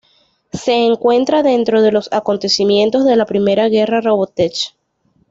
[0.51, 4.73] Se encuentra dentro de los acontecimientos de la Primera Guerra Robotech.